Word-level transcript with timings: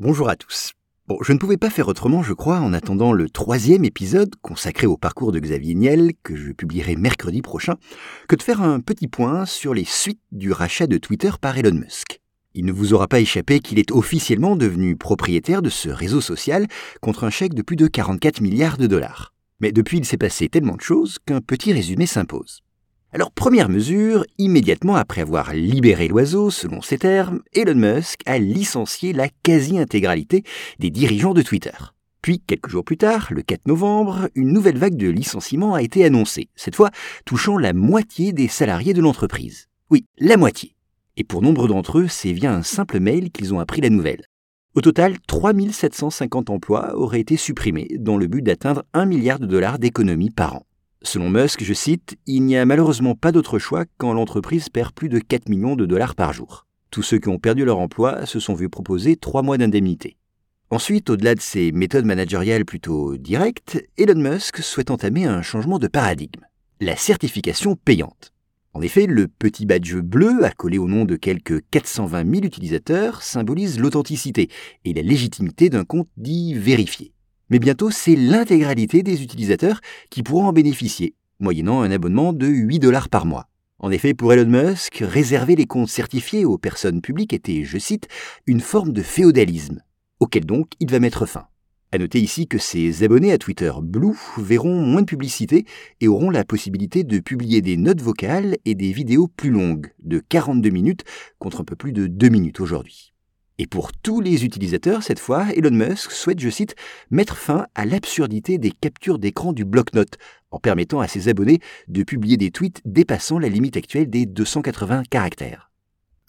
Bonjour 0.00 0.28
à 0.28 0.36
tous. 0.36 0.74
Bon, 1.08 1.18
je 1.22 1.32
ne 1.32 1.38
pouvais 1.38 1.56
pas 1.56 1.70
faire 1.70 1.88
autrement, 1.88 2.22
je 2.22 2.32
crois, 2.32 2.60
en 2.60 2.72
attendant 2.72 3.12
le 3.12 3.28
troisième 3.28 3.84
épisode 3.84 4.32
consacré 4.42 4.86
au 4.86 4.96
parcours 4.96 5.32
de 5.32 5.40
Xavier 5.40 5.74
Niel, 5.74 6.12
que 6.22 6.36
je 6.36 6.52
publierai 6.52 6.94
mercredi 6.94 7.42
prochain, 7.42 7.74
que 8.28 8.36
de 8.36 8.42
faire 8.44 8.62
un 8.62 8.78
petit 8.78 9.08
point 9.08 9.44
sur 9.44 9.74
les 9.74 9.84
suites 9.84 10.20
du 10.30 10.52
rachat 10.52 10.86
de 10.86 10.98
Twitter 10.98 11.32
par 11.40 11.58
Elon 11.58 11.74
Musk. 11.74 12.20
Il 12.54 12.64
ne 12.64 12.70
vous 12.70 12.94
aura 12.94 13.08
pas 13.08 13.18
échappé 13.18 13.58
qu'il 13.58 13.80
est 13.80 13.90
officiellement 13.90 14.54
devenu 14.54 14.94
propriétaire 14.94 15.62
de 15.62 15.68
ce 15.68 15.88
réseau 15.88 16.20
social 16.20 16.68
contre 17.00 17.24
un 17.24 17.30
chèque 17.30 17.54
de 17.54 17.62
plus 17.62 17.74
de 17.74 17.88
44 17.88 18.40
milliards 18.40 18.78
de 18.78 18.86
dollars. 18.86 19.34
Mais 19.58 19.72
depuis, 19.72 19.98
il 19.98 20.04
s'est 20.04 20.16
passé 20.16 20.48
tellement 20.48 20.76
de 20.76 20.80
choses 20.80 21.18
qu'un 21.26 21.40
petit 21.40 21.72
résumé 21.72 22.06
s'impose. 22.06 22.62
Alors, 23.10 23.30
première 23.30 23.70
mesure, 23.70 24.26
immédiatement 24.36 24.94
après 24.94 25.22
avoir 25.22 25.54
libéré 25.54 26.08
l'oiseau, 26.08 26.50
selon 26.50 26.82
ses 26.82 26.98
termes, 26.98 27.40
Elon 27.54 27.74
Musk 27.74 28.20
a 28.26 28.38
licencié 28.38 29.14
la 29.14 29.30
quasi-intégralité 29.42 30.44
des 30.78 30.90
dirigeants 30.90 31.32
de 31.32 31.40
Twitter. 31.40 31.72
Puis, 32.20 32.40
quelques 32.46 32.68
jours 32.68 32.84
plus 32.84 32.98
tard, 32.98 33.28
le 33.30 33.40
4 33.40 33.66
novembre, 33.66 34.28
une 34.34 34.52
nouvelle 34.52 34.76
vague 34.76 34.98
de 34.98 35.08
licenciements 35.08 35.72
a 35.72 35.80
été 35.80 36.04
annoncée, 36.04 36.50
cette 36.54 36.76
fois 36.76 36.90
touchant 37.24 37.56
la 37.56 37.72
moitié 37.72 38.34
des 38.34 38.46
salariés 38.46 38.92
de 38.92 39.00
l'entreprise. 39.00 39.68
Oui, 39.88 40.04
la 40.18 40.36
moitié. 40.36 40.74
Et 41.16 41.24
pour 41.24 41.40
nombre 41.40 41.66
d'entre 41.66 42.00
eux, 42.00 42.08
c'est 42.08 42.32
via 42.32 42.52
un 42.52 42.62
simple 42.62 43.00
mail 43.00 43.30
qu'ils 43.30 43.54
ont 43.54 43.58
appris 43.58 43.80
la 43.80 43.88
nouvelle. 43.88 44.26
Au 44.74 44.82
total, 44.82 45.18
3750 45.26 46.50
emplois 46.50 46.94
auraient 46.94 47.20
été 47.20 47.38
supprimés 47.38 47.88
dans 47.98 48.18
le 48.18 48.26
but 48.26 48.42
d'atteindre 48.42 48.84
1 48.92 49.06
milliard 49.06 49.38
de 49.38 49.46
dollars 49.46 49.78
d'économies 49.78 50.30
par 50.30 50.56
an. 50.56 50.66
Selon 51.02 51.30
Musk, 51.30 51.62
je 51.62 51.72
cite, 51.74 52.16
Il 52.26 52.42
n'y 52.42 52.56
a 52.56 52.66
malheureusement 52.66 53.14
pas 53.14 53.30
d'autre 53.30 53.60
choix 53.60 53.84
quand 53.98 54.12
l'entreprise 54.12 54.68
perd 54.68 54.92
plus 54.92 55.08
de 55.08 55.20
4 55.20 55.48
millions 55.48 55.76
de 55.76 55.86
dollars 55.86 56.16
par 56.16 56.32
jour. 56.32 56.66
Tous 56.90 57.02
ceux 57.02 57.18
qui 57.18 57.28
ont 57.28 57.38
perdu 57.38 57.64
leur 57.64 57.78
emploi 57.78 58.26
se 58.26 58.40
sont 58.40 58.54
vus 58.54 58.68
proposer 58.68 59.14
3 59.14 59.42
mois 59.42 59.58
d'indemnité. 59.58 60.16
Ensuite, 60.70 61.08
au-delà 61.08 61.34
de 61.36 61.40
ces 61.40 61.70
méthodes 61.70 62.04
managériales 62.04 62.64
plutôt 62.64 63.16
directes, 63.16 63.80
Elon 63.96 64.20
Musk 64.20 64.58
souhaite 64.58 64.90
entamer 64.90 65.24
un 65.24 65.40
changement 65.40 65.78
de 65.78 65.86
paradigme, 65.86 66.44
la 66.80 66.96
certification 66.96 67.76
payante. 67.76 68.32
En 68.74 68.82
effet, 68.82 69.06
le 69.06 69.28
petit 69.28 69.66
badge 69.66 69.96
bleu, 69.96 70.44
accolé 70.44 70.78
au 70.78 70.88
nom 70.88 71.04
de 71.04 71.16
quelques 71.16 71.62
420 71.70 72.24
000 72.24 72.44
utilisateurs, 72.44 73.22
symbolise 73.22 73.78
l'authenticité 73.78 74.50
et 74.84 74.92
la 74.92 75.02
légitimité 75.02 75.70
d'un 75.70 75.84
compte 75.84 76.08
dit 76.16 76.54
vérifié 76.54 77.12
mais 77.50 77.58
bientôt 77.58 77.90
c'est 77.90 78.16
l'intégralité 78.16 79.02
des 79.02 79.22
utilisateurs 79.22 79.80
qui 80.10 80.22
pourront 80.22 80.46
en 80.46 80.52
bénéficier, 80.52 81.14
moyennant 81.40 81.82
un 81.82 81.90
abonnement 81.90 82.32
de 82.32 82.46
8 82.46 82.78
dollars 82.78 83.08
par 83.08 83.26
mois. 83.26 83.48
En 83.80 83.92
effet, 83.92 84.12
pour 84.12 84.32
Elon 84.32 84.50
Musk, 84.50 85.04
réserver 85.06 85.54
les 85.54 85.66
comptes 85.66 85.88
certifiés 85.88 86.44
aux 86.44 86.58
personnes 86.58 87.00
publiques 87.00 87.32
était, 87.32 87.62
je 87.62 87.78
cite, 87.78 88.08
une 88.46 88.60
forme 88.60 88.92
de 88.92 89.02
féodalisme, 89.02 89.82
auquel 90.18 90.44
donc 90.44 90.72
il 90.80 90.90
va 90.90 90.98
mettre 90.98 91.26
fin. 91.26 91.46
À 91.90 91.96
noter 91.96 92.20
ici 92.20 92.46
que 92.46 92.58
ces 92.58 93.02
abonnés 93.02 93.32
à 93.32 93.38
Twitter 93.38 93.72
Blue 93.80 94.16
verront 94.36 94.82
moins 94.82 95.00
de 95.00 95.06
publicité 95.06 95.64
et 96.02 96.08
auront 96.08 96.28
la 96.28 96.44
possibilité 96.44 97.02
de 97.02 97.18
publier 97.18 97.62
des 97.62 97.78
notes 97.78 98.02
vocales 98.02 98.58
et 98.66 98.74
des 98.74 98.92
vidéos 98.92 99.28
plus 99.28 99.50
longues, 99.50 99.92
de 100.02 100.18
42 100.18 100.68
minutes 100.68 101.04
contre 101.38 101.62
un 101.62 101.64
peu 101.64 101.76
plus 101.76 101.92
de 101.92 102.06
2 102.06 102.28
minutes 102.28 102.60
aujourd'hui. 102.60 103.14
Et 103.60 103.66
pour 103.66 103.92
tous 103.92 104.20
les 104.20 104.44
utilisateurs, 104.44 105.02
cette 105.02 105.18
fois, 105.18 105.46
Elon 105.52 105.72
Musk 105.72 106.12
souhaite, 106.12 106.38
je 106.38 106.48
cite, 106.48 106.76
mettre 107.10 107.36
fin 107.36 107.66
à 107.74 107.86
l'absurdité 107.86 108.56
des 108.56 108.70
captures 108.70 109.18
d'écran 109.18 109.52
du 109.52 109.64
bloc-notes, 109.64 110.16
en 110.52 110.60
permettant 110.60 111.00
à 111.00 111.08
ses 111.08 111.28
abonnés 111.28 111.58
de 111.88 112.04
publier 112.04 112.36
des 112.36 112.52
tweets 112.52 112.80
dépassant 112.84 113.40
la 113.40 113.48
limite 113.48 113.76
actuelle 113.76 114.08
des 114.08 114.26
280 114.26 115.02
caractères. 115.10 115.72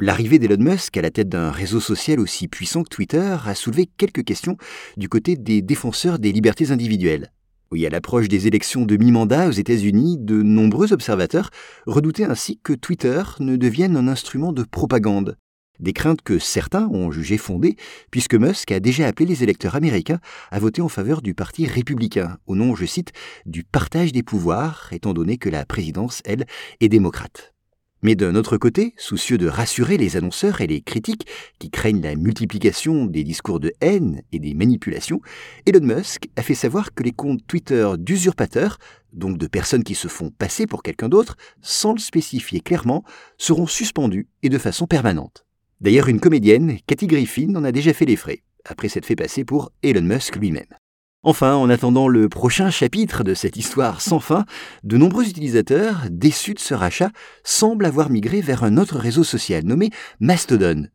L'arrivée 0.00 0.38
d'Elon 0.38 0.62
Musk 0.62 0.96
à 0.96 1.02
la 1.02 1.10
tête 1.10 1.28
d'un 1.28 1.50
réseau 1.50 1.80
social 1.80 2.18
aussi 2.18 2.48
puissant 2.48 2.82
que 2.82 2.88
Twitter 2.88 3.36
a 3.44 3.54
soulevé 3.54 3.90
quelques 3.98 4.24
questions 4.24 4.56
du 4.96 5.10
côté 5.10 5.36
des 5.36 5.60
défenseurs 5.60 6.18
des 6.18 6.32
libertés 6.32 6.70
individuelles. 6.70 7.32
Oui, 7.70 7.84
à 7.84 7.90
l'approche 7.90 8.28
des 8.28 8.46
élections 8.46 8.86
de 8.86 8.96
mi-mandat 8.96 9.48
aux 9.48 9.52
États-Unis, 9.52 10.16
de 10.18 10.42
nombreux 10.42 10.94
observateurs 10.94 11.50
redoutaient 11.84 12.24
ainsi 12.24 12.58
que 12.62 12.72
Twitter 12.72 13.22
ne 13.40 13.56
devienne 13.56 13.98
un 13.98 14.08
instrument 14.08 14.54
de 14.54 14.62
propagande, 14.62 15.36
des 15.80 15.92
craintes 15.92 16.22
que 16.22 16.38
certains 16.38 16.88
ont 16.88 17.10
jugées 17.10 17.38
fondées, 17.38 17.76
puisque 18.10 18.34
Musk 18.34 18.72
a 18.72 18.80
déjà 18.80 19.06
appelé 19.06 19.26
les 19.26 19.42
électeurs 19.42 19.76
américains 19.76 20.20
à 20.50 20.58
voter 20.58 20.82
en 20.82 20.88
faveur 20.88 21.22
du 21.22 21.34
Parti 21.34 21.66
républicain, 21.66 22.38
au 22.46 22.56
nom, 22.56 22.74
je 22.74 22.86
cite, 22.86 23.12
du 23.46 23.64
partage 23.64 24.12
des 24.12 24.22
pouvoirs, 24.22 24.88
étant 24.92 25.14
donné 25.14 25.38
que 25.38 25.48
la 25.48 25.64
présidence, 25.64 26.22
elle, 26.24 26.46
est 26.80 26.88
démocrate. 26.88 27.54
Mais 28.02 28.14
d'un 28.14 28.36
autre 28.36 28.56
côté, 28.58 28.94
soucieux 28.96 29.38
de 29.38 29.48
rassurer 29.48 29.96
les 29.96 30.16
annonceurs 30.16 30.60
et 30.60 30.68
les 30.68 30.80
critiques 30.80 31.26
qui 31.58 31.68
craignent 31.68 32.00
la 32.00 32.14
multiplication 32.14 33.06
des 33.06 33.24
discours 33.24 33.58
de 33.58 33.72
haine 33.80 34.22
et 34.30 34.38
des 34.38 34.54
manipulations, 34.54 35.20
Elon 35.66 35.84
Musk 35.84 36.28
a 36.36 36.42
fait 36.42 36.54
savoir 36.54 36.94
que 36.94 37.02
les 37.02 37.10
comptes 37.10 37.44
Twitter 37.48 37.90
d'usurpateurs, 37.98 38.78
donc 39.12 39.36
de 39.36 39.48
personnes 39.48 39.82
qui 39.82 39.96
se 39.96 40.06
font 40.06 40.30
passer 40.30 40.66
pour 40.66 40.84
quelqu'un 40.84 41.08
d'autre, 41.08 41.36
sans 41.60 41.92
le 41.92 41.98
spécifier 41.98 42.60
clairement, 42.60 43.02
seront 43.36 43.66
suspendus 43.66 44.28
et 44.44 44.48
de 44.48 44.58
façon 44.58 44.86
permanente. 44.86 45.47
D'ailleurs, 45.80 46.08
une 46.08 46.20
comédienne, 46.20 46.78
Cathy 46.86 47.06
Griffin, 47.06 47.54
en 47.54 47.64
a 47.64 47.72
déjà 47.72 47.92
fait 47.92 48.04
les 48.04 48.16
frais, 48.16 48.42
après 48.64 48.88
s'être 48.88 49.06
fait 49.06 49.14
passer 49.14 49.44
pour 49.44 49.70
Elon 49.82 50.02
Musk 50.02 50.36
lui-même. 50.36 50.74
Enfin, 51.22 51.54
en 51.54 51.68
attendant 51.70 52.08
le 52.08 52.28
prochain 52.28 52.70
chapitre 52.70 53.22
de 53.22 53.34
cette 53.34 53.56
histoire 53.56 54.00
sans 54.00 54.20
fin, 54.20 54.44
de 54.82 54.96
nombreux 54.96 55.28
utilisateurs, 55.28 56.06
déçus 56.10 56.54
de 56.54 56.60
ce 56.60 56.74
rachat, 56.74 57.10
semblent 57.44 57.86
avoir 57.86 58.10
migré 58.10 58.40
vers 58.40 58.64
un 58.64 58.76
autre 58.76 58.98
réseau 58.98 59.24
social 59.24 59.64
nommé 59.64 59.90
Mastodon. 60.20 60.86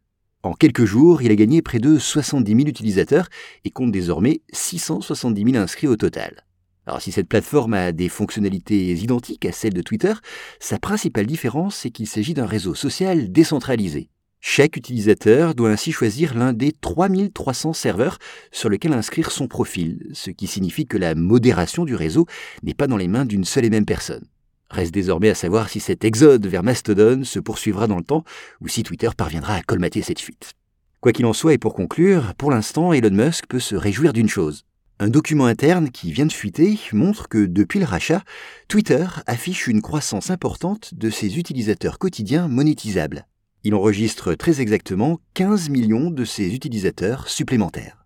En 0.41 0.53
quelques 0.53 0.85
jours, 0.85 1.21
il 1.21 1.31
a 1.31 1.35
gagné 1.35 1.61
près 1.61 1.79
de 1.79 1.97
70 1.97 2.51
000 2.51 2.67
utilisateurs 2.67 3.29
et 3.63 3.69
compte 3.69 3.91
désormais 3.91 4.41
670 4.51 5.51
000 5.51 5.63
inscrits 5.63 5.87
au 5.87 5.95
total. 5.95 6.45
Alors 6.85 7.01
si 7.01 7.13
cette 7.13 7.29
plateforme 7.29 7.73
a 7.73 7.93
des 7.93 8.09
fonctionnalités 8.09 8.91
identiques 8.91 9.45
à 9.45 9.53
celles 9.53 9.73
de 9.73 9.81
Twitter, 9.81 10.13
sa 10.59 10.79
principale 10.79 11.25
différence 11.25 11.85
est 11.85 11.91
qu'il 11.91 12.07
s'agit 12.07 12.33
d'un 12.33 12.45
réseau 12.45 12.75
social 12.75 13.31
décentralisé. 13.31 14.09
Chaque 14.45 14.75
utilisateur 14.75 15.55
doit 15.55 15.69
ainsi 15.69 15.93
choisir 15.93 16.35
l'un 16.35 16.51
des 16.51 16.73
3300 16.73 17.71
serveurs 17.71 18.19
sur 18.51 18.69
lesquels 18.69 18.91
inscrire 18.91 19.31
son 19.31 19.47
profil, 19.47 20.09
ce 20.11 20.31
qui 20.31 20.47
signifie 20.47 20.85
que 20.85 20.97
la 20.97 21.15
modération 21.15 21.85
du 21.85 21.95
réseau 21.95 22.27
n'est 22.61 22.73
pas 22.73 22.87
dans 22.87 22.97
les 22.97 23.07
mains 23.07 23.23
d'une 23.23 23.45
seule 23.45 23.63
et 23.63 23.69
même 23.69 23.85
personne. 23.85 24.25
Reste 24.69 24.93
désormais 24.93 25.29
à 25.29 25.33
savoir 25.33 25.69
si 25.69 25.79
cet 25.79 26.03
exode 26.03 26.45
vers 26.45 26.61
Mastodon 26.61 27.23
se 27.23 27.39
poursuivra 27.39 27.87
dans 27.87 27.95
le 27.95 28.03
temps 28.03 28.25
ou 28.59 28.67
si 28.67 28.83
Twitter 28.83 29.09
parviendra 29.15 29.55
à 29.55 29.63
colmater 29.63 30.01
cette 30.01 30.19
fuite. 30.19 30.51
Quoi 30.99 31.13
qu'il 31.13 31.25
en 31.25 31.33
soit, 31.33 31.53
et 31.53 31.57
pour 31.57 31.73
conclure, 31.73 32.35
pour 32.35 32.51
l'instant, 32.51 32.91
Elon 32.91 33.15
Musk 33.15 33.47
peut 33.47 33.61
se 33.61 33.77
réjouir 33.77 34.11
d'une 34.11 34.29
chose. 34.29 34.65
Un 34.99 35.07
document 35.07 35.45
interne 35.45 35.89
qui 35.89 36.11
vient 36.11 36.27
de 36.27 36.33
fuiter 36.33 36.77
montre 36.91 37.29
que 37.29 37.45
depuis 37.45 37.79
le 37.79 37.85
rachat, 37.85 38.21
Twitter 38.67 39.05
affiche 39.25 39.67
une 39.67 39.81
croissance 39.81 40.29
importante 40.31 40.93
de 40.95 41.09
ses 41.09 41.39
utilisateurs 41.39 41.97
quotidiens 41.97 42.49
monétisables. 42.49 43.25
Il 43.65 43.75
enregistre 43.75 44.33
très 44.33 44.59
exactement 44.59 45.19
15 45.35 45.69
millions 45.69 46.11
de 46.11 46.25
ses 46.25 46.53
utilisateurs 46.53 47.29
supplémentaires. 47.29 48.02